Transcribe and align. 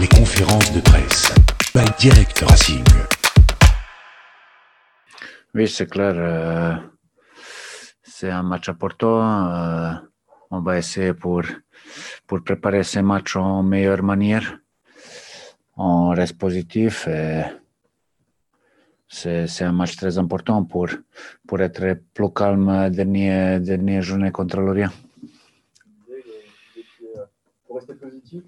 les 0.00 0.08
conférences 0.08 0.72
de 0.72 0.80
presse. 0.80 1.32
By 1.74 1.84
Direct 1.98 2.38
Racing. 2.48 2.84
Oui, 5.54 5.68
c'est 5.68 5.86
clair. 5.86 6.14
euh, 6.16 6.74
c'est 8.02 8.30
un 8.30 8.42
match 8.42 8.68
important. 8.68 9.20
euh, 9.54 9.92
on 10.50 10.60
va 10.60 10.78
essayer 10.78 11.12
pour, 11.14 11.42
pour 12.26 12.42
préparer 12.42 12.82
ce 12.82 13.00
match 13.00 13.36
en 13.36 13.62
meilleure 13.62 14.02
manière. 14.02 14.58
On 15.76 16.08
reste 16.10 16.38
positif. 16.38 17.06
et 17.08 17.42
C'est 19.08 19.46
c'est 19.46 19.64
un 19.64 19.72
match 19.72 19.96
très 19.96 20.16
important 20.18 20.64
pour, 20.64 20.88
pour 21.46 21.60
être 21.60 21.84
plus 22.14 22.32
calme 22.32 22.90
dernière, 22.90 23.60
dernière 23.60 24.02
journée 24.02 24.30
contre 24.30 24.60
l'Orient. 24.60 24.92
Pour 27.66 27.76
rester 27.76 27.94
positif, 27.94 28.42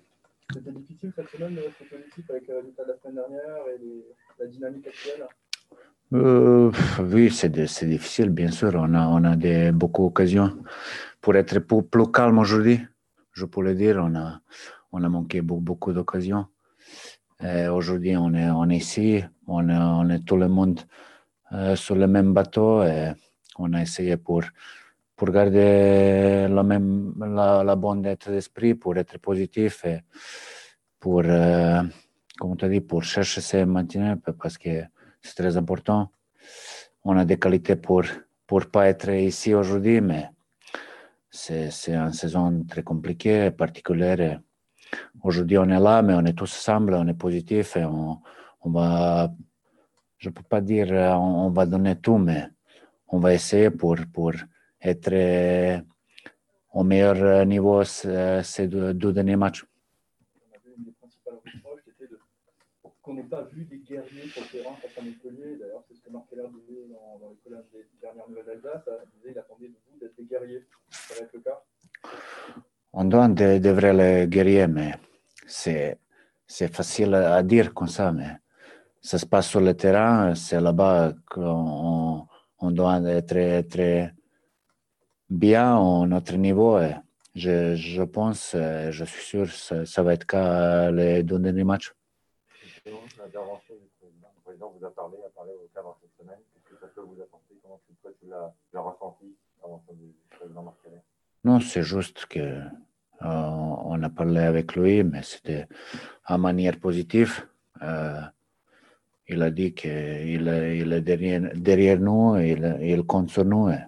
c'était 0.53 0.73
difficile 0.73 1.13
cette 1.17 1.29
semaine 1.31 1.55
de 1.55 1.61
rester 1.61 1.85
positif 1.85 2.31
avec 2.31 2.47
les 2.49 2.55
résultats 2.55 2.85
de 2.85 2.89
la 2.89 2.97
semaine 2.99 3.15
dernière 3.15 3.57
et 3.75 3.79
les- 3.79 4.05
la 4.39 4.47
dynamique 4.47 4.87
actuelle? 4.87 5.27
Euh, 6.15 6.71
oui, 7.01 7.31
c'est 7.31 7.49
difficile, 7.87 8.31
bien 8.31 8.51
sûr. 8.51 8.73
On 8.75 8.93
a, 8.95 9.07
on 9.09 9.25
a 9.25 9.35
des, 9.37 9.73
beaucoup 9.73 10.03
d'occasions. 10.03 10.63
Pour 11.21 11.37
être 11.37 11.59
plus, 11.61 11.83
plus 11.83 12.11
calme 12.13 12.39
aujourd'hui, 12.39 12.81
je 13.33 13.47
le 13.63 13.75
dire, 13.75 13.97
on 14.03 14.15
a, 14.15 14.41
on 14.93 15.03
a 15.03 15.09
manqué 15.09 15.41
beau- 15.41 15.61
beaucoup 15.61 15.93
d'occasions. 15.93 16.47
Et 17.43 17.67
Aujourd'hui, 17.69 18.17
on 18.17 18.35
est, 18.35 18.51
on 18.51 18.69
est 18.71 18.77
ici, 18.77 19.25
on 19.47 19.69
est, 19.69 19.77
on 19.77 20.09
est 20.11 20.25
tout 20.25 20.37
le 20.37 20.49
monde 20.49 20.81
euh, 21.53 21.75
sur 21.77 21.97
le 21.97 22.07
même 22.07 22.33
bateau 22.35 22.83
et 22.83 23.13
on 23.59 23.73
a 23.73 23.81
essayé 23.83 24.17
pour, 24.17 24.43
pour 25.17 25.31
garder 25.31 26.49
la, 26.49 27.63
la, 27.65 27.77
bonne 27.77 28.07
état 28.07 28.31
d'esprit, 28.31 28.75
pour 28.75 28.97
être 28.97 29.19
positif 29.19 29.85
et 29.85 30.01
pour, 30.99 31.23
comme 31.23 32.57
tu 32.57 32.65
as 32.65 32.81
pour 32.81 33.03
chercher 33.03 33.41
se 33.41 33.65
maintenir 33.65 34.17
parce 34.39 34.59
que 34.59 34.83
c'est 35.21 35.35
très 35.35 35.57
important. 35.57 36.11
On 37.05 37.17
a 37.17 37.25
des 37.25 37.39
qualités 37.39 37.77
pour 37.77 38.05
pour 38.47 38.67
pas 38.67 38.89
être 38.89 39.11
ici 39.11 39.55
aujourd'hui, 39.55 40.01
mais 40.01 40.29
c'est 41.31 41.71
c'est 41.71 41.95
une 41.95 42.13
saison 42.13 42.65
très 42.69 42.83
compliquée, 42.83 43.51
particulière. 43.51 44.41
Aujourd'hui, 45.23 45.57
on 45.59 45.69
est 45.71 45.81
là, 45.81 46.03
mais 46.03 46.15
on 46.15 46.25
est 46.27 46.35
tous 46.35 46.53
ensemble, 46.59 46.95
on 46.95 47.07
est 47.09 47.15
positif 47.15 47.77
on, 47.77 48.19
on 48.61 48.71
va, 48.71 49.33
je 50.19 50.29
peux 50.29 50.43
pas 50.43 50.61
dire 50.61 50.89
on, 51.19 51.47
on 51.47 51.51
va 51.51 51.65
donner 51.67 51.97
tout, 51.97 52.19
mais 52.19 52.49
on 53.09 53.19
va 53.19 53.33
essayer 53.35 53.71
pour, 53.71 53.97
pour 54.13 54.33
être 54.83 55.83
au 56.73 56.83
meilleur 56.85 57.47
niveau 57.47 57.85
ce- 57.85 58.41
ces 58.43 58.67
deux, 58.69 59.13
derniers 59.13 59.37
matchs. 59.37 59.65
Des 60.65 60.93
qu'on 63.03 63.15
n'ait 63.15 63.23
pas 63.25 63.43
vu 63.43 63.65
des 63.65 63.79
guerriers 63.79 64.29
sur 64.29 64.43
le 64.43 64.49
terrain 64.49 64.75
face 64.77 64.97
à 64.97 65.03
Montpellier. 65.03 65.57
D'ailleurs, 65.59 65.83
c'est 65.89 65.95
ce 65.97 66.01
que 66.03 66.11
Marc 66.11 66.29
Keller 66.31 66.47
disait 66.55 66.87
dans, 66.89 67.19
dans 67.19 67.31
les 67.31 67.37
colonnes 67.43 67.65
des 67.73 67.87
dernières 68.01 68.29
nouvelles 68.29 68.61
d'Alsace. 68.63 68.89
Il 69.05 69.19
disait 69.19 69.31
qu'il 69.33 69.39
attendait 69.41 69.69
de 69.69 69.75
vous 69.91 69.99
d'être 69.99 70.17
des 70.17 70.25
guerriers. 70.25 70.65
Ça 70.91 71.15
va 71.15 71.21
être 71.23 71.33
le 71.35 71.41
cas. 71.41 71.63
On 72.93 73.05
doit 73.05 73.29
de, 73.29 73.59
de 73.59 73.71
vrais 73.71 74.29
guerriers, 74.29 74.69
mais 74.69 74.93
c'est, 75.47 75.99
c'est 76.47 76.73
facile 76.75 77.15
à 77.15 77.43
dire 77.43 77.75
comme 77.75 77.89
ça, 77.89 78.13
mais 78.13 78.37
ça 79.01 79.19
se 79.19 79.27
passe 79.27 79.49
sur 79.49 79.61
le 79.61 79.75
terrain, 79.75 80.35
c'est 80.35 80.61
là-bas 80.61 81.13
qu'on 81.29 82.27
on 82.61 82.71
doit 82.71 83.01
être 83.03 83.67
très 83.69 84.15
bien 85.33 85.77
à 85.77 86.07
notre 86.07 86.37
niveau. 86.37 86.79
Et 86.79 86.95
je, 87.35 87.75
je 87.75 88.03
pense, 88.03 88.53
euh, 88.55 88.91
je 88.93 89.05
suis 89.05 89.25
sûr, 89.25 89.51
ça, 89.51 89.87
ça 89.87 90.03
va 90.03 90.15
être 90.15 90.27
cas 90.27 90.91
les 90.91 91.23
deux 91.23 91.39
derniers 91.39 91.65
matchs. 91.65 91.93
Non, 101.45 101.61
c'est 101.61 101.83
juste 101.83 102.27
que 102.27 102.39
euh, 102.41 102.69
on 103.23 104.03
a 104.03 104.11
parlé 104.11 104.41
avec 104.41 104.77
lui, 104.77 105.03
mais 105.03 105.23
c'était 105.23 105.67
en 106.29 106.39
manière 106.39 106.79
positive. 106.79 107.47
Euh, 107.83 108.21
il 109.29 109.43
a 109.43 109.51
dit 109.51 109.73
qu'il 109.73 110.47
il 110.83 110.93
est 110.93 111.01
derrière, 111.01 111.51
derrière 111.55 111.99
nous, 111.99 112.37
il, 112.37 112.79
il 112.83 113.03
compte 113.05 113.31
sur 113.31 113.45
nous. 113.45 113.71
et 113.71 113.79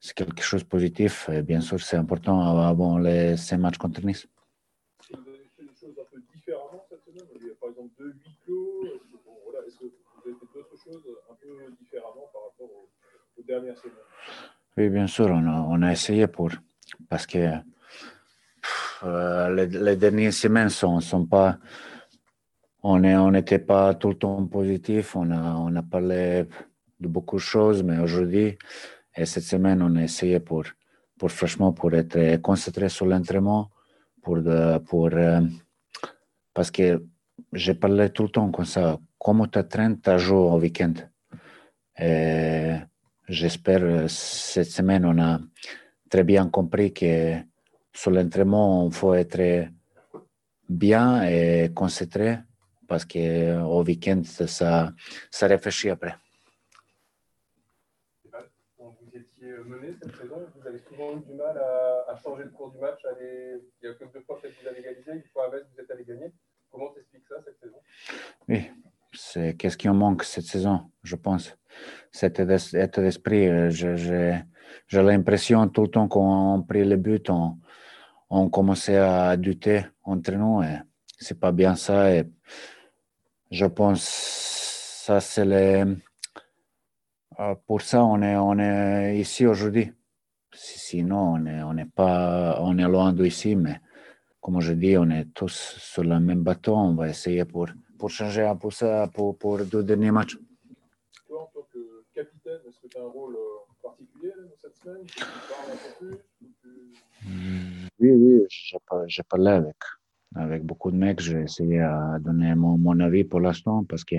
C'est 0.00 0.14
quelque 0.14 0.42
chose 0.42 0.62
de 0.62 0.68
positif. 0.68 1.28
Et 1.30 1.42
bien 1.42 1.60
sûr, 1.60 1.80
c'est 1.80 1.96
important 1.96 2.40
avant 2.60 2.98
les, 2.98 3.36
ces 3.36 3.56
matchs 3.56 3.78
contre 3.78 4.04
Nice. 4.04 4.26
Vous 5.10 5.18
avez 5.28 5.50
fait 5.56 5.62
des 5.64 5.74
choses 5.74 5.96
un 5.98 6.04
peu 6.14 6.22
différemment 6.32 6.84
cette 6.88 7.04
semaine 7.04 7.26
Il 7.40 7.46
y 7.46 7.50
a 7.50 7.54
par 7.60 7.70
exemple 7.70 7.90
deux 7.98 8.12
huis 8.12 8.36
clos. 8.44 8.84
Voilà, 9.44 9.66
est-ce 9.66 9.78
que 9.78 9.84
vous 9.84 10.22
avez 10.24 10.34
fait 10.34 10.46
d'autres 10.54 10.76
choses 10.84 11.04
un 11.30 11.34
peu 11.34 11.74
différemment 11.80 12.28
par 12.32 12.42
rapport 12.44 12.70
aux, 12.70 12.88
aux 13.38 13.42
dernières 13.42 13.76
semaines 13.78 13.96
Oui, 14.76 14.88
bien 14.88 15.06
sûr, 15.06 15.26
on 15.26 15.46
a, 15.46 15.60
on 15.68 15.82
a 15.82 15.90
essayé 15.92 16.26
pour. 16.28 16.50
Parce 17.08 17.26
que 17.26 17.50
pff, 18.62 19.02
euh, 19.04 19.54
les, 19.54 19.66
les 19.66 19.96
dernières 19.96 20.32
semaines 20.32 20.68
sont, 20.68 21.00
sont 21.00 21.26
pas. 21.26 21.58
On 22.82 22.98
n'était 23.30 23.58
pas 23.58 23.94
tout 23.94 24.10
le 24.10 24.14
temps 24.14 24.46
positif. 24.46 25.16
On 25.16 25.30
a, 25.32 25.56
on 25.56 25.74
a 25.74 25.82
parlé 25.82 26.46
de 27.00 27.08
beaucoup 27.08 27.36
de 27.36 27.40
choses, 27.40 27.82
mais 27.82 27.98
aujourd'hui, 27.98 28.56
et 29.18 29.26
cette 29.26 29.42
semaine, 29.42 29.82
on 29.82 29.96
a 29.96 30.02
essayé 30.04 30.38
pour, 30.38 30.64
pour 31.18 31.30
franchement, 31.32 31.72
pour 31.72 31.92
être 31.92 32.40
concentré 32.40 32.88
sur 32.88 33.04
l'entraînement, 33.04 33.68
pour, 34.22 34.38
pour, 34.86 35.08
euh, 35.12 35.40
parce 36.54 36.70
que 36.70 37.04
j'ai 37.52 37.74
parlé 37.74 38.10
tout 38.10 38.22
le 38.22 38.28
temps 38.28 38.50
comme 38.52 38.64
ça. 38.64 38.98
Comment 39.18 39.46
tu 39.46 39.50
t'entraînes, 39.50 40.00
tu 40.00 40.18
joues 40.18 40.36
au 40.36 40.60
week-end? 40.60 40.94
Et 41.98 42.76
j'espère 43.28 43.82
euh, 43.82 44.06
cette 44.08 44.70
semaine, 44.70 45.04
on 45.04 45.18
a 45.18 45.40
très 46.08 46.22
bien 46.22 46.48
compris 46.48 46.92
que 46.92 47.38
sur 47.92 48.12
l'entraînement, 48.12 48.86
il 48.86 48.94
faut 48.94 49.14
être 49.14 49.68
bien 50.68 51.24
et 51.24 51.72
concentré 51.74 52.38
parce 52.86 53.04
qu'au 53.04 53.82
week-end, 53.82 54.22
ça, 54.22 54.92
ça 55.28 55.46
réfléchit 55.48 55.90
après. 55.90 56.14
Quand 58.78 58.94
mené 59.64 59.94
cette 60.00 60.16
saison, 60.16 60.46
vous 60.54 60.66
avez 60.66 60.78
souvent 60.78 61.16
eu 61.16 61.20
du 61.20 61.34
mal 61.34 61.56
à, 61.56 62.16
changer 62.16 62.44
le 62.44 62.50
cours 62.50 62.70
du 62.70 62.78
match. 62.78 63.00
Il 63.20 63.60
y 63.82 63.86
a 63.86 63.94
que 63.94 64.04
deux 64.12 64.20
fois 64.20 64.38
que 64.42 64.48
vous 64.48 64.68
avez 64.68 64.80
égalisé, 64.80 65.12
une 65.12 65.22
fois 65.32 65.46
à 65.46 65.50
Metz, 65.50 65.64
vous 65.74 65.80
êtes 65.80 65.90
allé 65.90 66.04
gagner. 66.04 66.32
Comment 66.70 66.88
t'expliques 66.92 67.26
ça 67.28 67.36
cette 67.44 67.58
saison? 67.60 67.78
Oui, 68.48 68.70
c'est 69.12 69.56
qu'est-ce 69.56 69.76
qui 69.76 69.88
en 69.88 69.94
manque 69.94 70.24
cette 70.24 70.44
saison, 70.44 70.90
je 71.02 71.16
pense? 71.16 71.56
Cet 72.10 72.40
état 72.40 73.02
d'esprit, 73.02 73.48
euh, 73.48 73.70
j'ai 73.70 75.02
l'impression 75.02 75.68
tout 75.68 75.82
le 75.82 75.88
temps 75.88 76.08
qu'on 76.08 76.62
pris 76.62 76.84
le 76.84 76.96
but, 76.96 77.30
on, 77.30 77.58
on 78.30 78.50
commençait 78.50 78.98
à 78.98 79.36
douter 79.36 79.82
entre 80.02 80.32
nous 80.32 80.62
et 80.62 80.78
c'est 81.18 81.38
pas 81.38 81.52
bien 81.52 81.74
ça. 81.74 82.14
Et 82.14 82.24
je 83.50 83.66
pense 83.66 84.02
ça 84.02 85.20
c'est 85.20 85.44
le, 85.44 85.96
pour 87.66 87.82
ça 87.82 88.04
on 88.04 88.20
est, 88.22 88.36
on 88.36 88.58
est 88.58 89.18
ici 89.18 89.46
aujourd'hui. 89.46 89.92
Si- 90.54 90.78
Sinon, 90.78 91.34
on 91.34 91.46
est, 91.46 91.62
on 91.62 91.76
est 91.76 91.90
pas, 91.94 92.58
on 92.62 92.78
est 92.78 92.82
loin 92.88 93.12
d'ici, 93.12 93.54
mais 93.54 93.80
comme 94.40 94.60
je 94.60 94.72
dis, 94.72 94.96
on 94.96 95.10
est 95.10 95.26
tous 95.34 95.52
sur 95.78 96.02
le 96.02 96.18
même 96.20 96.42
bateau. 96.42 96.74
On 96.74 96.94
va 96.94 97.08
essayer 97.08 97.44
pour, 97.44 97.68
pour 97.98 98.08
changer 98.10 98.42
un 98.44 98.56
peu 98.56 98.70
ça 98.70 99.08
pour, 99.12 99.36
pour 99.36 99.58
deux 99.64 99.82
derniers 99.82 100.10
matchs. 100.10 100.38
Toi, 101.26 101.42
en 101.42 101.46
tant 101.54 101.66
que 101.72 102.04
capitaine, 102.14 102.60
est-ce 102.66 102.80
que 102.80 102.88
tu 102.88 102.96
as 102.96 103.02
un 103.02 103.08
rôle 103.08 103.36
euh, 103.36 103.72
particulier 103.82 104.32
cette 104.60 104.74
semaine? 104.76 105.04
Tu 105.04 105.20
parles 105.22 105.70
un 105.72 105.76
peu 105.76 106.06
plus 106.06 106.16
ou 106.42 106.46
tu- 106.62 107.88
Oui, 108.00 108.10
oui, 108.10 108.46
j'ai 108.48 108.78
par- 108.86 109.06
j'ai 109.06 109.22
parlé 109.24 109.50
avec, 109.50 109.76
avec 110.34 110.64
beaucoup 110.64 110.90
de 110.90 110.96
mecs. 110.96 111.20
J'ai 111.20 111.42
essayé 111.42 111.80
à 111.80 112.16
donner 112.20 112.54
mon, 112.54 112.78
mon 112.78 112.98
avis 113.00 113.24
pour 113.24 113.40
l'instant 113.40 113.84
parce 113.84 114.04
que 114.04 114.16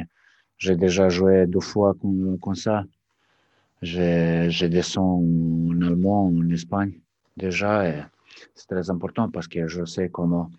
j'ai 0.58 0.76
déjà 0.76 1.10
joué 1.10 1.48
deux 1.48 1.60
fois 1.62 1.96
comme, 2.00 2.38
comme 2.40 2.56
ça. 2.56 2.84
J'ai 3.82 4.70
descendu 4.70 5.74
en 5.74 5.82
allemand, 5.88 6.28
en 6.28 6.50
Espagne 6.50 7.00
déjà. 7.38 7.88
et 7.88 8.04
C'est 8.54 8.68
très 8.68 8.90
important 8.90 9.30
parce 9.30 9.48
que 9.48 9.68
je 9.68 9.86
sais 9.86 10.10
comment, 10.10 10.52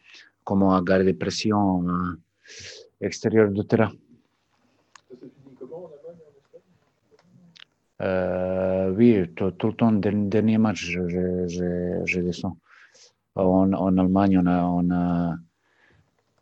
comment 0.43 0.81
garder 0.83 1.13
pression 1.13 1.87
euh, 1.87 2.17
extérieure 3.01 3.51
du 3.51 3.65
terrain. 3.67 3.93
Ça 5.09 5.17
se 5.17 5.27
finit 5.27 5.55
comment 5.59 5.85
en 5.85 5.91
Allemagne 5.93 6.17
et 6.17 6.25
en 6.25 6.37
Espagne? 6.39 6.63
Euh, 8.01 8.91
oui, 8.97 9.29
tout, 9.37 9.51
tout 9.51 9.67
le 9.69 9.75
temps, 9.75 9.93
dernier, 9.93 10.29
dernier 10.29 10.59
match, 10.59 10.87
je, 10.87 11.07
je, 11.09 11.47
je, 11.47 12.01
je 12.07 12.21
descends. 12.21 12.57
En, 13.35 13.73
en 13.75 13.99
Allemagne, 13.99 14.39
on 14.39 14.47
a, 14.47 14.65
on, 14.65 14.91
a, 14.91 15.37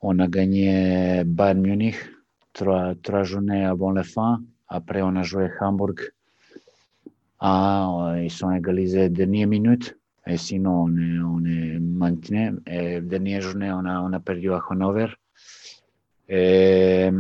on 0.01 0.19
a 0.21 0.29
gagné 0.29 1.25
Bayern 1.25 1.61
Munich 1.61 1.97
trois, 2.53 2.95
trois 3.03 3.25
journées 3.25 3.65
avant 3.65 3.91
la 3.91 4.05
fin. 4.05 4.41
Après, 4.69 5.03
on 5.03 5.17
a 5.17 5.23
joué 5.25 5.51
Hambourg. 5.61 5.95
Ah, 7.41 8.15
ils 8.21 8.31
sont 8.31 8.51
égalisés 8.51 9.09
dernière 9.09 9.49
minute. 9.49 9.97
Et 10.27 10.37
sinon, 10.37 10.85
on 10.85 10.97
est, 10.97 11.19
on 11.21 11.45
est 11.45 11.79
maintenu. 11.79 12.59
Et 12.67 13.01
dernière 13.01 13.41
journée, 13.41 13.71
on 13.73 13.85
a, 13.85 14.01
on 14.01 14.13
a 14.13 14.21
perdu 14.21 14.53
à 14.53 14.63
Hanover. 14.69 15.09
Et 16.29 17.11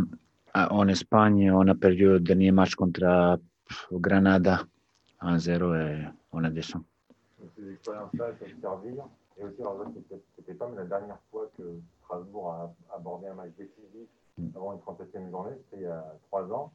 en 0.55 0.89
Espagne, 0.89 1.51
on 1.51 1.67
a 1.69 1.75
perdu 1.75 2.05
le 2.05 2.21
dernier 2.21 2.51
match 2.51 2.75
contre 2.75 3.39
Granada 3.93 4.65
1-0 5.23 5.77
et 5.77 6.05
on 6.33 6.45
a 6.45 6.51
descendu. 6.51 6.85
Ces 7.57 7.73
expériences-là 7.73 8.27
peuvent 8.39 8.61
servir. 8.61 9.05
Et 9.41 9.45
aussi, 9.45 9.63
c'était 10.37 10.55
pas 10.55 10.69
la 10.77 10.85
dernière 10.85 11.19
fois 11.31 11.49
que 11.57 11.63
Strasbourg 12.05 12.51
a 12.51 12.97
abordé 12.97 13.29
un 13.29 13.35
match 13.35 13.51
décisif 13.57 14.09
avant 14.55 14.73
une 14.73 14.79
37e 14.79 15.31
journée, 15.31 15.53
c'était 15.65 15.83
il 15.83 15.87
y 15.87 15.87
a 15.87 16.05
trois 16.29 16.45
ans. 16.53 16.73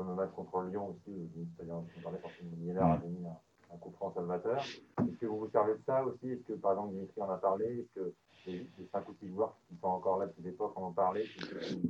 Comme 0.00 0.08
le 0.08 0.14
match 0.14 0.30
contre 0.34 0.62
Lyon 0.62 0.96
aussi, 0.96 1.14
c'est-à-dire 1.58 1.74
on 1.74 2.02
parlait 2.02 2.18
quand 2.22 2.30
Miller 2.56 2.82
avait 2.82 3.06
mis 3.06 3.26
un, 3.26 3.76
coup 3.76 3.92
franc 3.98 4.10
salvateur. 4.14 4.56
Est-ce 4.56 5.16
que 5.18 5.26
vous 5.26 5.40
vous 5.40 5.50
servez 5.50 5.74
de 5.74 5.80
ça 5.84 6.02
aussi? 6.02 6.30
Est-ce 6.30 6.40
que, 6.40 6.54
par 6.54 6.72
exemple, 6.72 6.94
Dimitri 6.94 7.20
en 7.20 7.28
a 7.28 7.36
parlé? 7.36 7.66
Est-ce 7.66 8.00
que 8.00 8.14
les, 8.46 8.66
les 8.78 8.86
cinq 8.90 9.06
ou 9.10 9.14
six 9.20 9.28
joueurs 9.28 9.54
qui 9.68 9.76
sont 9.76 9.88
encore 9.88 10.18
là 10.18 10.24
depuis 10.24 10.42
l'époque 10.42 10.72
en 10.76 10.88
ont 10.88 10.92
parlé? 10.92 11.26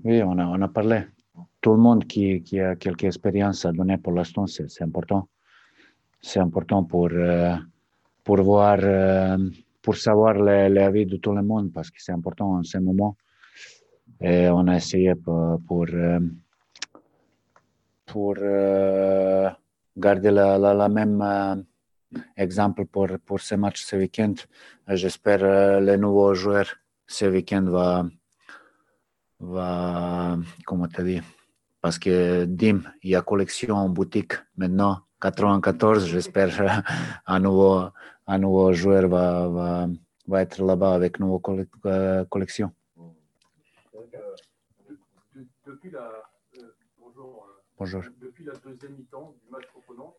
Oui, 0.03 0.25
on 0.25 0.37
a, 0.41 0.45
on 0.45 0.61
a 0.61 0.67
parlé. 0.67 1.05
Tout 1.61 1.71
le 1.71 1.77
monde 1.77 2.05
qui, 2.05 2.43
qui 2.43 2.59
a 2.59 2.75
quelque 2.75 3.05
expérience 3.05 3.65
à 3.65 3.71
donner 3.71 3.97
pour 3.97 4.13
l'instant, 4.13 4.45
c'est 4.49 4.83
important. 4.83 5.29
C'est 6.21 6.41
important 6.41 6.83
pour, 6.83 7.11
euh, 7.13 7.55
pour 8.25 8.43
voir, 8.43 8.79
euh, 8.83 9.39
pour 9.83 9.95
savoir 9.95 10.35
l'avis 10.35 11.07
de 11.07 11.17
tout 11.19 11.33
le 11.33 11.45
monde 11.45 11.73
parce 11.73 11.93
que 11.93 12.03
c'est 12.03 12.11
important 12.11 12.57
en 12.57 12.65
ce 12.65 12.79
moment. 12.79 13.17
Et 14.21 14.49
on 14.49 14.67
a 14.67 14.75
essayé 14.75 15.15
pour, 15.15 15.61
pour, 15.69 15.87
euh, 15.93 16.19
pour 18.11 18.35
garder 19.97 20.31
la, 20.31 20.89
même 20.89 21.65
exemple 22.37 22.87
pour, 22.87 23.09
pour 23.25 23.41
ce 23.41 23.55
match 23.55 23.83
ce 23.85 23.97
week-end. 23.97 24.35
J'espère 24.89 25.81
les 25.81 25.97
nouveaux 25.97 26.35
joueurs 26.35 26.71
ce 27.07 27.25
week-end 27.27 27.63
va, 27.63 28.05
va, 29.41 30.39
comment 30.65 30.89
te 30.89 31.03
dire, 31.03 31.25
parce 31.81 31.99
que 31.99 32.45
Dim, 32.45 32.83
il 33.03 33.11
y 33.11 33.17
a 33.17 33.23
collection 33.23 33.75
en 33.75 33.89
boutique 33.89 34.35
maintenant, 34.57 35.01
94, 35.21 36.07
j'espère 36.07 36.83
un 37.27 37.41
nouveau, 37.41 37.85
un 38.27 38.39
nouveau 38.39 38.73
joueur 38.73 39.09
va, 39.09 39.49
va, 39.49 39.89
va 40.27 40.43
être 40.43 40.63
là-bas 40.63 40.95
avec 40.95 41.19
une 41.19 41.27
nouvelle 41.27 42.27
collection. 42.29 42.73
Depuis 45.67 45.91
la, 45.91 46.11
euh, 46.59 46.75
bonjour, 46.99 47.47
bonjour. 47.81 48.03
Depuis 48.21 48.45
la 48.45 48.55
deuxième 48.57 48.93
mi-temps 48.93 49.35
du 49.43 49.51
match 49.51 49.67
proponent, 49.69 50.15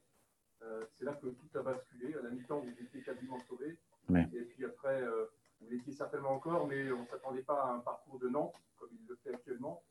euh, 0.64 0.84
c'est 0.98 1.06
là 1.06 1.14
que 1.14 1.28
tout 1.28 1.58
a 1.58 1.62
basculé. 1.62 2.14
À 2.16 2.24
la 2.24 2.30
mi-temps, 2.30 2.60
vous 2.60 2.84
étiez 2.84 3.02
quasiment 3.02 3.40
sauvé. 3.48 3.78
Oui. 4.10 4.22
Et 4.34 4.42
puis 4.42 4.66
après, 4.66 5.02
euh, 5.02 5.26
vous 5.62 5.70
l'étiez 5.70 5.94
certainement 5.94 6.32
encore, 6.32 6.68
mais 6.68 6.92
on 6.92 7.02
ne 7.02 7.08
s'attendait 7.08 7.44
pas 7.44 7.64
à 7.64 7.74
un 7.74 7.80
parcours 7.80 8.20
de 8.20 8.30
Nantes, 8.30 8.56
comme 8.80 8.90
il 8.92 9.08
le 9.08 9.16
fait 9.24 9.34
actuellement. 9.34 9.84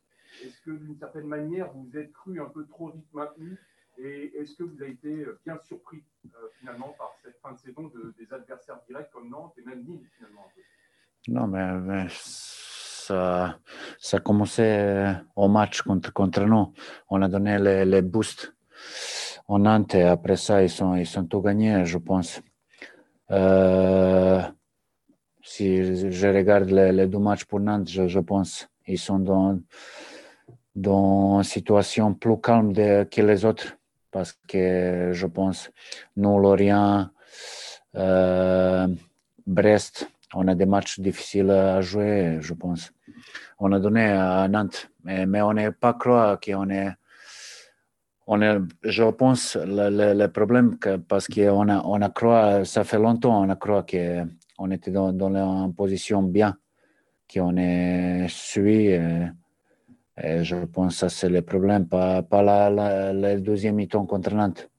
Est-ce 0.42 0.60
que 0.62 0.72
d'une 0.72 0.96
certaine 0.96 1.26
manière, 1.26 1.70
vous 1.72 1.84
vous 1.84 1.96
êtes 1.96 2.12
cru 2.12 2.40
un 2.40 2.48
peu 2.48 2.66
trop 2.66 2.90
vite 2.90 3.12
maintenu 3.12 3.56
Et 3.98 4.36
est-ce 4.36 4.56
que 4.56 4.64
vous 4.64 4.82
avez 4.82 4.92
été 4.92 5.24
bien 5.44 5.58
surpris 5.64 6.02
euh, 6.26 6.48
finalement 6.58 6.94
par 6.98 7.14
cette 7.22 7.38
fin 7.38 7.52
de 7.52 7.58
saison 7.58 7.88
de, 7.88 8.14
des 8.18 8.32
adversaires 8.32 8.80
directs 8.88 9.10
comme 9.12 9.28
Nantes 9.28 9.54
et 9.58 9.62
même 9.62 9.84
Nîmes 9.84 10.06
finalement 10.16 10.46
un 10.46 10.50
peu? 10.54 10.62
Non, 11.28 11.46
mais, 11.46 11.72
mais 11.80 12.08
ça, 13.10 13.58
ça 13.98 14.16
a 14.18 14.20
commencé 14.20 15.12
au 15.36 15.48
match 15.48 15.82
contre, 15.82 16.12
contre 16.12 16.42
nous. 16.44 16.72
On 17.08 17.20
a 17.22 17.28
donné 17.28 17.58
les, 17.58 17.84
les 17.84 18.02
boosts 18.02 18.54
en 19.48 19.58
Nantes 19.58 19.94
et 19.96 20.04
après 20.04 20.36
ça, 20.36 20.62
ils 20.62 20.70
sont, 20.70 20.94
ils 20.94 21.06
sont 21.06 21.24
tout 21.24 21.40
gagnés, 21.40 21.84
je 21.84 21.98
pense. 21.98 22.40
Euh, 23.30 24.40
si 25.42 26.10
je 26.10 26.28
regarde 26.28 26.70
les, 26.70 27.06
deux 27.06 27.18
matchs 27.18 27.44
pour 27.44 27.60
Nantes, 27.60 27.88
je, 27.88 28.06
je 28.06 28.20
pense 28.20 28.68
ils 28.86 28.98
sont 28.98 29.18
dans, 29.18 29.58
dans 30.74 31.38
une 31.38 31.44
situation 31.44 32.14
plus 32.14 32.40
calme 32.40 32.72
que 32.74 33.22
les 33.22 33.44
autres. 33.44 33.76
Parce 34.10 34.32
que 34.48 35.10
je 35.12 35.26
pense, 35.26 35.70
nous, 36.16 36.36
Lorient, 36.40 37.08
euh, 37.94 38.88
Brest, 39.46 40.10
on 40.34 40.48
a 40.48 40.54
des 40.54 40.66
matchs 40.66 41.00
difficiles 41.00 41.50
à 41.50 41.80
jouer, 41.80 42.38
je 42.40 42.54
pense. 42.54 42.92
On 43.58 43.72
a 43.72 43.80
donné 43.80 44.04
à 44.04 44.46
Nantes, 44.48 44.90
mais, 45.04 45.42
on 45.42 45.52
n'est 45.52 45.72
pas 45.72 45.94
croire 45.94 46.38
qu'on 46.40 46.70
est 46.70 46.92
on 48.32 48.42
est, 48.42 48.58
je 48.84 49.02
pense, 49.10 49.56
le, 49.56 50.14
le, 50.14 50.28
problème, 50.28 50.78
parce 51.08 51.26
qu'on 51.26 51.68
a, 51.68 51.82
on 51.84 52.00
a 52.00 52.10
cru, 52.10 52.64
ça 52.64 52.84
fait 52.84 52.98
longtemps, 52.98 53.42
on 53.42 53.48
a 53.48 53.56
cru 53.56 53.72
qu'on 53.90 54.70
était 54.70 54.92
dans, 54.92 55.12
dans 55.12 55.34
une 55.34 55.74
position 55.74 56.22
bien, 56.22 56.56
qu'on 57.32 57.56
est 57.56 58.26
suivi. 58.28 59.00
Et, 60.16 60.44
je 60.44 60.56
pense 60.66 60.94
que 60.94 60.98
ça, 61.00 61.08
c'est 61.08 61.28
le 61.28 61.42
problème, 61.42 61.88
pas, 61.88 62.22
pas 62.22 62.42
la, 62.42 63.36
deuxième 63.40 63.74
mi-temps 63.74 64.06
contre 64.06 64.32
Nantes. 64.32 64.70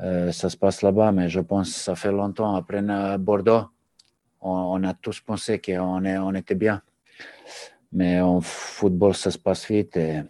Euh, 0.00 0.32
ça 0.32 0.48
se 0.48 0.56
passe 0.56 0.80
là-bas, 0.80 1.12
mais 1.12 1.28
je 1.28 1.40
pense 1.40 1.68
que 1.68 1.78
ça 1.78 1.94
fait 1.94 2.12
longtemps. 2.12 2.54
Après 2.54 2.80
Bordeaux, 3.18 3.64
on, 4.40 4.50
on 4.50 4.84
a 4.84 4.94
tous 4.94 5.20
pensé 5.20 5.60
qu'on 5.60 6.04
on 6.04 6.34
était 6.34 6.54
bien. 6.54 6.82
Mais 7.92 8.20
en 8.20 8.40
football, 8.40 9.14
ça 9.14 9.30
se 9.30 9.38
passe 9.38 9.70
vite. 9.70 9.96
Et, 9.96 10.22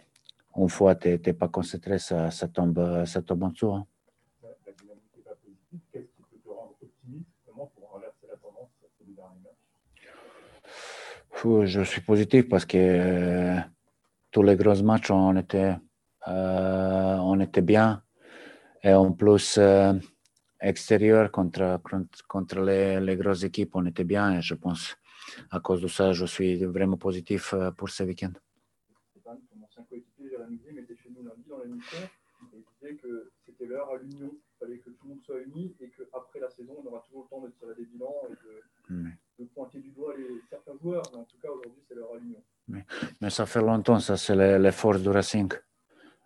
une 0.57 0.69
fois 0.69 0.95
tu 0.95 1.09
n'es 1.09 1.33
pas 1.33 1.47
concentré, 1.47 1.99
ça, 1.99 2.31
ça, 2.31 2.47
tombe, 2.47 3.05
ça 3.05 3.21
tombe 3.21 3.43
en 3.43 3.49
dessous. 3.49 3.71
Hein. 3.71 3.85
La 4.43 4.49
dynamique 4.73 5.03
n'est 5.15 5.23
pas 5.23 5.35
positive. 5.35 5.79
Qu'est-ce 5.91 6.05
qui 6.05 6.23
peut 6.23 6.39
te 6.43 6.49
rendre 6.49 6.75
optimiste 6.81 7.29
pour 7.75 7.89
renverser 7.89 8.27
la 8.29 8.37
tendance 8.37 8.69
sur 8.77 8.87
les 9.07 9.13
derniers 9.13 9.39
matchs? 9.43 10.09
Je 11.65 11.83
suis 11.83 12.01
positif 12.01 12.49
parce 12.49 12.65
que 12.65 12.77
euh, 12.77 13.59
tous 14.31 14.43
les 14.43 14.55
gros 14.55 14.81
matchs, 14.83 15.11
on 15.11 15.35
était, 15.37 15.75
euh, 16.27 17.17
on 17.17 17.39
était 17.39 17.61
bien. 17.61 18.03
Et 18.83 18.93
en 18.93 19.11
plus, 19.11 19.57
euh, 19.57 19.93
extérieur 20.61 21.31
contre, 21.31 21.79
contre 22.27 22.59
les, 22.61 22.99
les, 22.99 23.15
grosses 23.15 23.43
équipes, 23.43 23.75
on 23.75 23.85
était 23.85 24.03
bien. 24.03 24.37
Et 24.37 24.41
je 24.41 24.55
pense, 24.55 24.95
à 25.49 25.59
cause 25.59 25.81
de 25.81 25.87
ça, 25.87 26.13
je 26.13 26.25
suis 26.25 26.63
vraiment 26.65 26.97
positif 26.97 27.53
pour 27.77 27.89
ce 27.89 28.03
week-end. 28.03 28.33
Jérémy 30.29 30.79
était 30.79 30.95
chez 30.95 31.09
nous 31.09 31.23
lundi 31.23 31.43
dans 31.47 31.59
la 31.59 31.65
mission 31.65 31.97
et 32.53 32.63
disait 32.79 32.95
que 32.95 33.31
c'était 33.45 33.65
l'heure 33.65 33.89
à 33.89 33.97
l'union. 33.97 34.31
Il 34.33 34.65
fallait 34.65 34.77
que 34.79 34.89
tout 34.89 35.03
le 35.03 35.09
monde 35.09 35.21
soit 35.25 35.41
uni 35.41 35.75
et 35.79 35.89
qu'après 35.89 36.39
la 36.39 36.49
saison, 36.49 36.77
on 36.83 36.87
aura 36.87 37.03
toujours 37.07 37.23
le 37.23 37.29
temps 37.29 37.41
de 37.41 37.51
tirer 37.51 37.75
des 37.75 37.85
bilans 37.85 38.15
et 38.29 39.41
de, 39.41 39.45
pointer 39.53 39.79
du 39.79 39.89
doigt 39.89 40.13
les, 40.17 40.41
certains 40.49 40.77
joueurs. 40.81 41.03
Mais 41.11 41.19
en 41.19 41.23
tout 41.23 41.37
cas, 41.41 41.49
aujourd'hui, 41.49 41.81
c'est 41.87 41.95
l'heure 41.95 42.13
à 42.13 42.19
l'union. 42.19 42.41
Mais 43.19 43.29
ça 43.29 43.45
fait 43.45 43.61
longtemps, 43.61 43.99
ça, 43.99 44.17
c'est 44.17 44.35
les, 44.35 44.71
forces 44.71 45.01
du 45.01 45.09
Racing. 45.09 45.51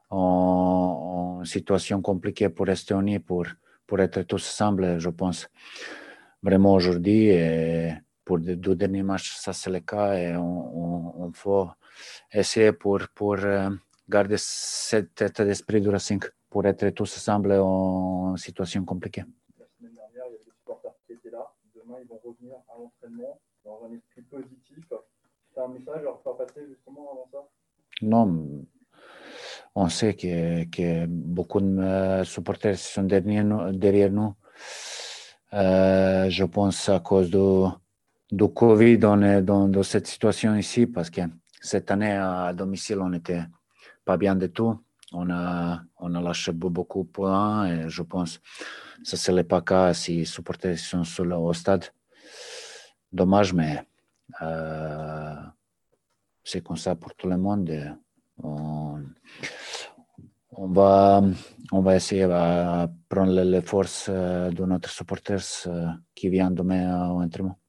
En, 0.09 1.39
en, 1.39 1.45
situation 1.45 2.01
compliquée 2.01 2.49
pour 2.49 2.65
rester 2.65 2.93
unis, 2.93 3.19
pour, 3.19 3.45
pour 3.87 3.99
être 3.99 4.21
tous 4.23 4.47
ensemble, 4.47 4.99
je 4.99 5.09
pense. 5.09 5.47
Vraiment 6.41 6.73
aujourd'hui, 6.73 7.29
et 7.29 7.93
pour 8.23 8.37
les 8.37 8.55
deux 8.55 8.75
derniers 8.75 9.03
matchs, 9.03 9.35
ça 9.37 9.53
c'est 9.53 9.69
le 9.69 9.79
cas 9.79 10.13
et 10.13 10.35
on, 10.35 10.43
on, 10.43 11.23
on 11.25 11.31
faut 11.33 11.69
essayer 12.31 12.71
pour, 12.71 12.99
pour 13.13 13.37
garder 14.09 14.35
cet 14.37 15.21
état 15.21 15.45
d'esprit 15.45 15.81
du 15.81 15.89
Racing 15.89 16.21
pour 16.49 16.65
être 16.65 16.89
tous 16.89 17.17
ensemble 17.17 17.53
en 17.53 18.35
situation 18.37 18.83
compliquée. 18.85 19.23
La 19.59 19.65
semaine 19.77 19.93
dernière, 19.93 20.25
il 20.27 20.33
y 20.33 20.35
avait 20.35 20.43
des 20.45 20.51
supporters 20.51 20.93
qui 21.05 21.13
étaient 21.13 21.31
là. 21.31 21.51
Demain, 21.75 21.97
ils 22.01 22.07
vont 22.07 22.19
revenir 22.23 22.55
à 22.69 22.77
l'entraînement 22.77 23.39
dans 23.63 23.81
un 23.85 23.93
esprit 23.93 24.21
positif. 24.23 24.85
Tu 25.53 25.59
as 25.59 25.63
un 25.63 25.67
message 25.67 25.99
à 25.99 26.01
leur 26.01 26.21
faire 26.21 26.35
passer 26.35 26.65
justement 26.67 27.11
avant 27.11 27.27
ça? 27.31 27.47
Non. 28.01 28.64
On 29.77 29.89
sait 29.89 30.13
que, 30.13 31.05
beaucoup 31.05 31.59
de 31.59 32.23
supporters 32.23 32.77
sont 32.77 33.03
derrière 33.03 33.43
nous. 34.11 34.33
Euh, 35.53 36.29
je 36.29 36.43
pense 36.45 36.87
à 36.89 37.01
cause 37.01 37.29
du, 37.29 38.47
Covid, 38.53 38.97
dans, 38.97 39.83
cette 39.83 40.07
situation 40.07 40.55
ici 40.55 40.87
parce 40.87 41.09
que 41.09 41.21
cette 41.61 41.91
année 41.91 42.13
à 42.13 42.53
domicile, 42.53 42.99
on 43.01 43.11
était 43.13 43.43
pas 44.05 44.15
bien 44.15 44.35
du 44.35 44.49
tout. 44.49 44.79
On 45.11 45.29
a, 45.29 45.81
on 45.99 46.09
lâché 46.09 46.51
beaucoup 46.51 47.03
de 47.03 47.09
points 47.09 47.87
je 47.87 48.01
pense 48.01 48.37
que 48.37 48.43
ce 49.03 49.15
ne 49.15 49.19
serait 49.19 49.43
pas 49.43 49.57
le 49.57 49.61
cas 49.63 49.93
si 49.93 50.17
les 50.17 50.25
supporters 50.25 50.79
sont 50.79 51.03
sur 51.03 51.25
le, 51.25 51.35
au 51.35 51.53
stade. 51.53 51.85
Dommage, 53.11 53.53
mais 53.53 53.85
euh, 54.41 55.35
c'est 56.43 56.61
comme 56.61 56.77
ça 56.77 56.95
pour 56.95 57.13
tout 57.15 57.27
le 57.27 57.37
monde. 57.37 57.71
On, 58.43 58.99
on, 60.57 60.67
va, 60.67 61.21
on 61.71 61.81
va 61.81 61.95
essayer 61.95 62.23
de 62.23 62.87
prendre 63.09 63.41
les 63.41 63.61
forces 63.61 64.09
de 64.09 64.65
notre 64.65 64.89
supporters 64.89 65.67
qui 66.13 66.29
viennent 66.29 66.55
demain 66.55 67.09
au 67.11 67.21
entraînement. 67.21 67.59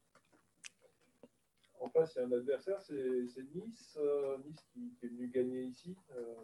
En 1.86 1.88
face, 1.90 2.14
il 2.16 2.18
y 2.18 2.22
a 2.22 2.26
un 2.26 2.32
adversaire, 2.32 2.80
c'est 2.82 3.54
Nice. 3.54 3.96
Euh, 4.00 4.38
nice 4.44 4.66
qui, 4.72 4.92
est 5.02 5.06
venu 5.06 5.28
gagner 5.28 5.62
ici 5.62 5.96
euh, 6.16 6.34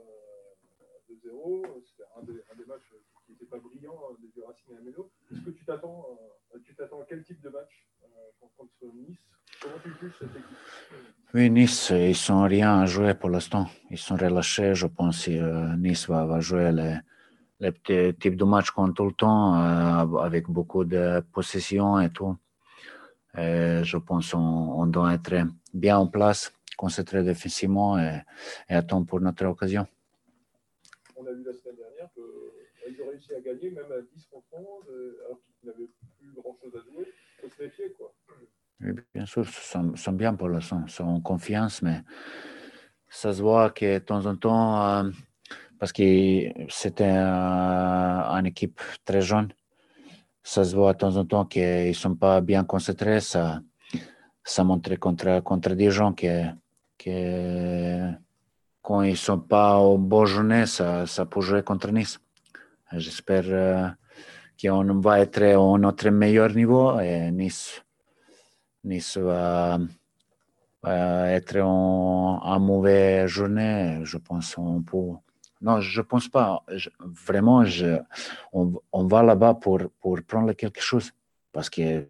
2-0. 1.11 1.83
C'était 1.85 2.05
un, 2.17 2.23
des 2.23 2.65
matchs 2.65 2.93
qui 3.27 3.33
n'était 3.33 3.47
pas 3.47 3.59
brillant 3.59 3.99
euh, 4.11 4.15
des 4.35 4.43
Racing 4.43 4.73
et 4.73 4.77
Amelo. 4.77 5.11
Est-ce 5.33 5.41
que 5.41 5.51
tu 5.51 5.65
t'attends, 5.65 6.07
euh, 6.55 6.59
tu 6.65 6.77
t'attends 6.77 7.01
à 7.01 7.05
quel 7.07 7.25
type 7.25 7.41
de 7.41 7.49
match 7.49 7.89
contre 8.57 8.87
Nice? 8.95 9.19
Comment 9.61 9.79
tu 9.83 9.91
juges 10.01 10.15
cette 10.19 10.31
équipe? 10.31 11.12
Oui, 11.35 11.49
Nice, 11.51 11.91
ils 11.91 12.15
sont 12.15 12.43
rien 12.43 12.81
à 12.83 12.87
jouer 12.87 13.15
pour 13.15 13.31
l'instant. 13.31 13.67
Ils 13.91 13.97
sont 13.97 14.17
relâchés, 14.17 14.75
je 14.75 14.87
pense. 14.87 15.25
que 15.25 15.31
euh, 15.31 15.77
Nice 15.79 16.07
va, 16.09 16.41
jouer 16.41 16.71
les, 16.73 16.97
les 17.61 17.73
petits 17.73 18.15
types 18.19 18.37
de 18.37 18.45
matchs 18.45 18.71
comme 18.71 18.93
tout 18.93 19.07
le 19.07 19.13
temps, 19.13 19.55
euh, 19.57 20.19
avec 20.19 20.51
beaucoup 20.51 20.85
de 20.85 21.23
possession 21.33 21.99
et 22.01 22.11
tout. 22.11 22.37
Je 23.35 23.97
pense 23.97 24.33
qu'on 24.33 24.39
on 24.83 24.87
doit 24.87 25.15
être 25.15 25.47
bien 25.73 25.97
en 25.97 26.07
place, 26.07 26.53
concentré 26.77 27.23
défensivement 27.23 27.99
et, 27.99 28.21
et 28.69 28.75
attendre 28.75 29.07
pour 29.07 29.21
notre 29.21 29.47
occasion. 29.47 29.87
On 31.17 31.27
a 31.27 31.33
vu 31.33 31.45
la 31.45 31.53
semaine 31.55 31.77
dernière 31.77 32.11
qu'ils 32.13 33.01
ont 33.01 33.09
réussi 33.09 33.33
à 33.33 33.41
gagner, 33.41 33.71
même 33.71 33.91
à 33.91 34.03
10 34.15 34.27
contre 34.27 34.47
11, 34.53 34.85
euh, 34.91 35.19
alors 35.25 35.39
qu'ils 35.41 35.71
n'avaient 35.71 35.91
plus 36.19 36.33
grand-chose 36.35 36.75
à 36.75 36.81
jouer. 36.91 37.07
Il 37.09 37.49
faut 37.49 37.57
se 37.57 37.63
méfier, 37.63 37.93
quoi. 37.93 38.13
Oui, 38.83 38.93
bien 39.15 39.27
sûr, 39.27 39.47
sont, 39.47 39.95
sont 39.97 40.13
bien 40.13 40.35
pour 40.35 40.49
l'instant, 40.49 40.83
ils 40.87 40.91
sont 40.91 41.05
en 41.05 41.21
confiance, 41.21 41.83
mais 41.83 42.03
ça 43.09 43.33
se 43.33 43.43
voit 43.43 43.71
que 43.71 43.95
de 43.95 43.99
temps 43.99 44.27
en 44.27 44.37
temps, 44.37 44.85
euh, 44.85 45.11
parce 45.79 45.93
que 45.93 46.03
c'était 46.69 47.05
euh, 47.05 48.39
une 48.39 48.47
équipe 48.47 48.81
très 49.05 49.21
jeune, 49.21 49.53
ça 50.43 50.65
se 50.65 50.75
voit 50.75 50.95
de 50.95 50.99
temps 50.99 51.17
en 51.17 51.25
temps 51.25 51.45
qu'ils 51.45 51.89
ne 51.89 51.93
sont 51.93 52.17
pas 52.17 52.41
bien 52.41 52.65
concentrés. 52.65 53.21
Ça, 53.21 53.61
ça 54.43 54.65
montre 54.65 54.95
contre, 54.97 55.41
contre 55.41 55.75
des 55.75 55.91
gens 55.91 56.13
que, 56.13 56.45
que 56.99 58.11
quand 58.83 59.03
ils 59.03 59.13
ne 59.13 59.17
sont 59.17 59.39
pas 59.39 59.79
au 59.79 59.99
bon 59.99 60.25
journée, 60.25 60.67
ça, 60.67 61.07
ça 61.07 61.27
peut 61.27 61.41
jouer 61.41 61.63
contre 61.63 61.93
Nice. 61.93 62.19
J'espère 62.93 63.45
euh, 63.47 63.89
qu'on 64.61 65.01
va 65.01 65.21
être 65.21 65.43
à 65.43 65.79
notre 65.79 66.11
meilleur 66.11 66.53
niveau 66.55 66.99
et 66.99 67.31
Nice, 67.31 67.83
nice 68.85 69.17
va, 69.17 69.79
va 70.83 71.29
être 71.31 71.61
en, 71.61 72.41
en 72.43 72.61
mauvaise 72.61 73.27
journée. 73.27 74.01
Je 74.05 74.19
pense. 74.19 74.57
Non, 75.63 75.81
je 75.81 76.01
ne 76.01 76.05
pense 76.05 76.29
pas. 76.29 76.65
Vraiment, 76.99 77.65
on, 78.53 79.07
va 79.07 79.23
là-bas 79.23 79.55
pour, 79.55 79.81
prendre 80.27 80.53
quelque 80.55 80.81
chose. 80.81 81.13
Parce 81.53 81.69
que, 81.69 82.09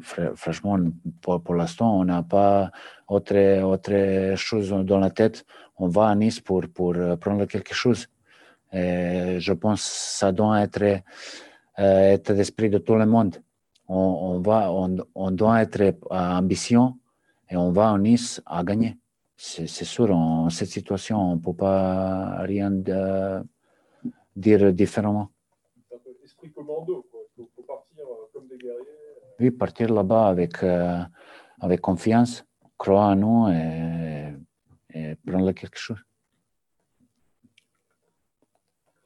fr- 0.00 0.36
franchement, 0.36 0.78
pour, 1.20 1.54
l'instant, 1.54 1.98
on 1.98 2.04
n'a 2.04 2.22
pas 2.22 2.70
autre, 3.08 4.34
chose 4.36 4.70
dans 4.70 4.98
la 4.98 5.10
tête. 5.10 5.44
On 5.76 5.88
va 5.88 6.08
à 6.08 6.14
Nice 6.14 6.40
pour, 6.40 6.62
euh, 6.62 7.16
prendre 7.16 7.46
quelque 7.46 7.74
chose. 7.74 8.06
Je 8.72 9.52
pense 9.52 9.82
que 9.82 9.88
ça 9.88 10.32
doit 10.32 10.62
être 10.62 11.02
euh, 11.78 12.12
état 12.12 12.34
d'esprit 12.34 12.70
de 12.70 12.78
tout 12.78 12.94
le 12.94 13.06
monde. 13.06 13.36
On, 13.88 13.96
on, 13.96 14.40
va, 14.40 14.72
on, 14.72 14.96
on 15.14 15.30
doit 15.30 15.62
être 15.62 15.96
à 16.10 16.38
ambition 16.38 16.98
et 17.50 17.56
on 17.56 17.70
va 17.70 17.90
à 17.90 17.98
Nice 17.98 18.40
à 18.46 18.64
gagner. 18.64 18.96
C'est 19.36 19.66
sûr, 19.66 20.10
en 20.10 20.48
cette 20.48 20.68
situation, 20.70 21.18
on 21.18 21.36
ne 21.36 21.40
peut 21.40 21.52
pas 21.52 22.38
rien 22.42 22.70
de- 22.70 23.42
dire 24.36 24.72
différemment. 24.72 25.28
Esprit 26.24 26.50
commando, 26.52 27.06
quoi. 27.10 27.20
Il 27.36 27.44
faut, 27.54 27.62
partir 27.62 28.04
euh, 28.06 28.30
comme 28.32 28.46
des 28.46 28.56
guerriers. 28.56 28.98
Oui, 29.40 29.50
partir 29.50 29.92
là-bas 29.92 30.28
avec, 30.28 30.62
euh, 30.62 31.00
avec 31.60 31.80
confiance, 31.80 32.44
croire 32.78 33.10
en 33.10 33.16
nous 33.16 33.48
et, 33.48 34.32
et 34.94 35.16
prendre 35.16 35.50
quelque 35.52 35.78
chose. 35.78 35.98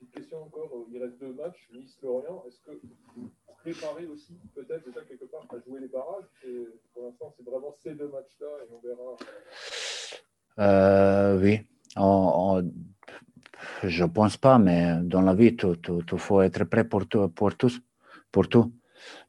Une 0.02 0.08
question 0.08 0.42
encore, 0.44 0.70
euh, 0.75 0.92
il 0.92 1.02
reste 1.02 1.18
deux 1.18 1.32
matchs, 1.32 1.68
Nice-Lorient. 1.75 2.44
Est-ce 2.47 2.61
que 2.61 2.73
vous 3.64 3.72
préparez 3.72 4.06
aussi 4.06 4.38
peut-être 4.54 4.86
déjà 4.86 5.00
quelque 5.02 5.24
part 5.24 5.46
à 5.50 5.58
jouer 5.66 5.80
les 5.80 5.88
barrages 5.88 6.24
Pour 6.94 7.04
l'instant, 7.04 7.34
c'est 7.36 7.44
vraiment 7.44 7.74
ces 7.82 7.94
deux 7.94 8.08
matchs-là 8.08 8.46
et 8.62 8.68
on 8.72 8.80
verra. 8.80 9.16
Euh, 10.60 11.38
oui, 11.40 11.66
je 13.84 14.04
ne 14.04 14.08
pense 14.08 14.36
pas, 14.36 14.58
mais 14.58 14.98
dans 15.02 15.22
la 15.22 15.34
vie, 15.34 15.56
il 15.62 16.18
faut 16.18 16.42
être 16.42 16.64
prêt 16.64 16.84
pour 16.84 17.06
tout, 17.06 17.28
pour, 17.28 17.56
tous, 17.56 17.80
pour 18.30 18.48
tout. 18.48 18.72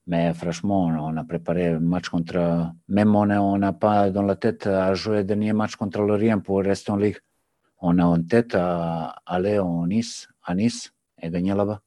Mais 0.07 0.33
franchement, 0.33 0.85
on 0.85 1.17
a 1.17 1.23
préparé 1.23 1.67
un 1.67 1.79
match 1.79 2.09
contre. 2.09 2.71
Même 2.87 3.15
on 3.15 3.57
n'a 3.57 3.73
pas 3.73 4.09
dans 4.09 4.23
la 4.23 4.35
tête 4.35 4.65
à 4.65 4.93
jouer 4.93 5.17
le 5.17 5.23
dernier 5.23 5.53
match 5.53 5.75
contre 5.75 6.01
l'Orient 6.01 6.39
pour 6.39 6.59
rester 6.61 6.91
en 6.91 6.95
Ligue. 6.97 7.17
On 7.81 7.97
a 7.99 8.05
en 8.05 8.21
tête 8.21 8.55
à 8.55 9.15
aller 9.25 9.61
nice, 9.87 10.27
à 10.43 10.55
Nice 10.55 10.91
et 11.21 11.29
gagner 11.29 11.53
là-bas. 11.53 11.81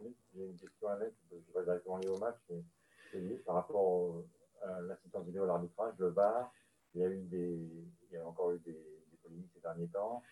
Oui, 0.00 0.14
J'ai 0.34 0.44
une 0.44 0.56
question 0.56 0.88
à 0.88 0.92
Alex, 0.94 1.12
je 1.30 1.36
ne 1.36 1.40
vais 1.40 1.46
pas 1.54 1.61
directement 1.72 1.98
liée 1.98 2.08
au 2.08 2.18
match, 2.18 2.36
mais 2.50 2.62
c'est 3.10 3.18
lié 3.20 3.36
par 3.46 3.56
rapport 3.56 3.82
au- 3.84 4.26
à 4.62 4.80
l'assistance 4.82 5.24
vidéo 5.26 5.44
à 5.44 5.46
l'arbitrage, 5.46 5.94
le 5.98 6.08
VAR. 6.08 6.52
Il 6.94 7.00
y 7.00 7.04
a, 7.04 7.08
eu 7.08 7.22
des, 7.22 7.58
il 8.10 8.12
y 8.12 8.16
a 8.16 8.26
encore 8.26 8.52
eu 8.52 8.58
des, 8.60 8.72
des 8.72 9.16
polémiques 9.22 9.50
ces 9.54 9.60
derniers 9.60 9.88
temps. 9.88 10.22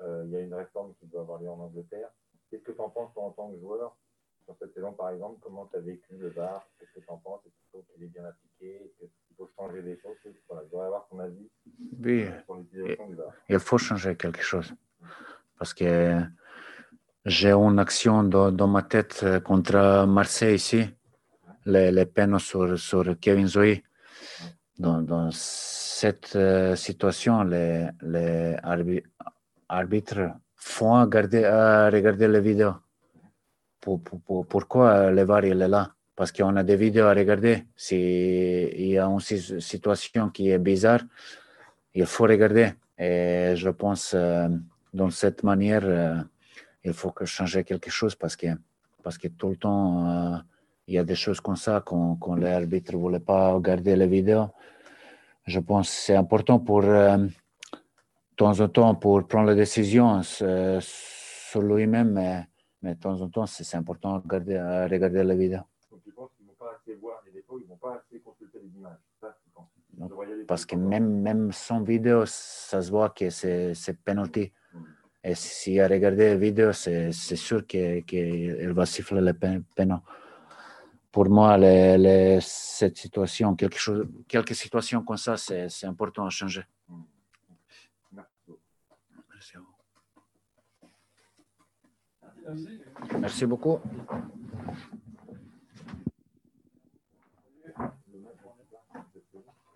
Euh, 0.00 0.22
il 0.26 0.30
y 0.32 0.36
a 0.36 0.40
une 0.40 0.54
réforme 0.54 0.94
qui 0.96 1.06
doit 1.06 1.20
avoir 1.22 1.40
lieu 1.40 1.48
en 1.48 1.60
Angleterre. 1.60 2.10
Qu'est-ce 2.50 2.62
que 2.64 2.72
tu 2.72 2.80
en 2.80 2.90
penses 2.90 3.12
toi, 3.14 3.24
en 3.24 3.30
tant 3.30 3.50
que 3.52 3.58
joueur 3.60 3.96
sur 4.44 4.56
cette 4.58 4.74
saison, 4.74 4.92
par 4.92 5.10
exemple? 5.10 5.38
Comment 5.40 5.66
tu 5.66 5.76
as 5.76 5.80
vécu 5.80 6.16
le 6.16 6.28
VAR? 6.30 6.66
Qu'est-ce 6.78 6.92
que 6.92 7.00
tu 7.00 7.10
en 7.10 7.18
penses? 7.18 7.40
Est-ce 7.46 7.54
qu'il 7.54 7.66
faut 7.70 7.82
qu'il 7.92 8.02
est 8.02 8.08
bien 8.08 8.24
appliqué? 8.24 8.92
Est-ce 9.00 9.10
qu'il 9.26 9.36
faut 9.36 9.48
changer 9.56 9.82
des 9.82 9.96
choses? 9.98 10.16
Voilà, 10.48 10.64
Je 10.64 10.70
voudrais 10.70 10.86
avoir 10.86 11.06
ton 11.08 11.18
avis 11.20 11.48
Oui, 12.02 12.26
sur 12.44 12.54
l'utilisation 12.56 13.06
du 13.08 13.14
VAR. 13.14 13.32
il 13.48 13.58
faut 13.60 13.78
changer 13.78 14.16
quelque 14.16 14.42
chose. 14.42 14.74
Parce 15.58 15.72
que 15.74 16.20
j'ai 17.24 17.52
une 17.52 17.78
action 17.78 18.22
dans, 18.24 18.50
dans 18.50 18.68
ma 18.68 18.82
tête 18.82 19.20
euh, 19.22 19.40
contre 19.40 20.06
Marseille 20.06 20.54
ici, 20.54 20.88
les, 21.66 21.90
les 21.90 22.06
sur, 22.38 22.78
sur 22.78 23.18
Kevin 23.20 23.46
Zoé. 23.46 23.82
Dans, 24.78 25.30
cette 25.32 26.34
euh, 26.36 26.74
situation, 26.76 27.42
les, 27.42 27.88
les 28.02 28.56
arbi- 28.62 29.04
arbitres 29.68 30.30
font 30.56 31.00
regarder, 31.02 31.42
euh, 31.44 31.90
regarder 31.90 32.28
les 32.28 32.40
vidéos. 32.40 32.74
Pour- 33.80 34.02
pour- 34.02 34.20
pour- 34.20 34.46
pourquoi 34.46 35.10
le 35.10 35.22
VAR 35.24 35.44
est 35.44 35.54
là? 35.54 35.90
Parce 36.16 36.32
qu'on 36.32 36.56
a 36.56 36.62
des 36.62 36.76
vidéos 36.76 37.06
à 37.06 37.14
regarder. 37.14 37.64
S'il 37.76 38.88
y 38.90 38.98
a 38.98 39.06
une 39.06 39.20
si- 39.20 39.60
situation 39.60 40.30
qui 40.30 40.50
est 40.50 40.58
bizarre, 40.58 41.00
il 41.94 42.06
faut 42.06 42.24
regarder. 42.24 42.72
Et 42.98 43.52
je 43.56 43.70
pense, 43.70 44.12
euh, 44.14 44.48
dans 44.92 45.10
cette 45.10 45.42
manière, 45.42 45.84
il 46.84 46.92
faut 46.92 47.10
que 47.10 47.24
changer 47.24 47.64
quelque 47.64 47.90
chose 47.90 48.14
parce 48.14 48.36
que, 48.36 48.46
parce 49.02 49.18
que 49.18 49.28
tout 49.28 49.50
le 49.50 49.56
temps, 49.56 50.08
euh, 50.08 50.36
il 50.86 50.94
y 50.94 50.98
a 50.98 51.04
des 51.04 51.14
choses 51.14 51.40
comme 51.40 51.56
ça 51.56 51.82
quand, 51.84 52.16
quand 52.16 52.34
l'arbitre 52.34 52.92
ne 52.92 52.98
voulait 52.98 53.20
pas 53.20 53.52
regarder 53.52 53.96
les 53.96 54.06
vidéos. 54.06 54.48
Je 55.46 55.60
pense 55.60 55.88
que 55.88 55.96
c'est 55.96 56.16
important 56.16 56.58
pour, 56.58 56.84
euh, 56.84 57.16
de 57.18 57.30
temps 58.36 58.58
en 58.60 58.68
temps, 58.68 58.94
pour 58.94 59.26
prendre 59.26 59.48
la 59.48 59.54
décision 59.54 60.20
euh, 60.42 60.80
sur 60.80 61.62
lui-même, 61.62 62.12
mais, 62.12 62.46
mais 62.82 62.94
de 62.94 63.00
temps 63.00 63.20
en 63.20 63.28
temps, 63.28 63.46
c'est 63.46 63.76
important 63.76 64.18
de 64.18 64.22
regarder, 64.22 64.58
regarder 64.90 65.24
les 65.24 65.36
vidéos. 65.36 65.62
Donc 65.90 66.02
tu 66.02 66.12
penses 66.12 66.30
qu'ils 66.36 66.46
ne 66.46 66.50
vont 66.50 66.56
pas 66.58 66.72
assez 66.80 66.94
voir 66.94 67.22
les 67.26 67.32
défauts, 67.32 67.58
ils 67.58 67.64
ne 67.64 67.68
vont 67.68 67.76
pas 67.76 68.02
assez 68.06 68.20
consulter 68.20 68.58
les 68.62 68.78
images. 68.78 68.96
C'est 69.12 69.26
ça, 69.26 69.36
tu 69.42 69.50
penses 69.50 69.68
Non, 69.98 70.06
Ils 70.06 70.08
devraient 70.08 70.28
y 70.28 70.32
aller 70.32 70.44
Parce 70.44 70.64
que 70.64 70.76
même, 70.76 71.20
même 71.20 71.52
sans 71.52 71.82
vidéo, 71.82 72.24
ça 72.26 72.80
se 72.80 72.90
voit 72.90 73.10
que 73.10 73.28
c'est 73.28 73.74
c'est 73.74 73.98
penalty. 74.02 74.46
Mm. 74.46 74.59
Et 75.22 75.34
s'il 75.34 75.80
a 75.80 75.86
regardé 75.88 76.30
la 76.30 76.36
vidéo, 76.36 76.72
c'est 76.72 77.12
sûr 77.12 77.66
qu'il 77.66 78.04
qu'il 78.04 78.72
va 78.72 78.86
siffler 78.86 79.20
le 79.20 79.34
pénal. 79.34 80.00
Pour 81.12 81.28
moi, 81.28 81.58
les- 81.58 81.98
les- 81.98 82.38
cette 82.40 82.96
situation, 82.96 83.54
quelque 83.56 83.78
chose, 83.78 84.06
quelques 84.28 84.54
situations 84.54 85.02
comme 85.02 85.16
ça, 85.18 85.36
c'est 85.36 85.84
important 85.86 86.24
à 86.24 86.30
changer. 86.30 86.64
Merci. 89.34 89.56
Merci 93.18 93.46
beaucoup. 93.46 93.78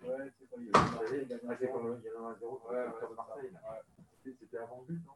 Ouais, 0.03 0.31
C'était 4.33 4.57
avant 4.57 4.83
le 4.87 4.95
but, 4.95 5.05
non? 5.05 5.13